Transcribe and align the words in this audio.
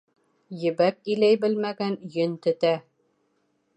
Ебәк 0.61 1.11
иләй 1.15 1.37
белмәгән 1.43 1.95
йөн 2.17 2.35
тетә 2.47 2.73